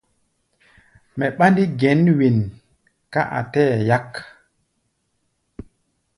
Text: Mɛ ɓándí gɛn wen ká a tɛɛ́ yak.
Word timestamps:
Mɛ 1.17 1.25
ɓándí 1.37 1.63
gɛn 1.79 2.03
wen 2.17 2.37
ká 3.13 3.21
a 3.37 3.39
tɛɛ́ 3.51 3.77
yak. 3.89 4.11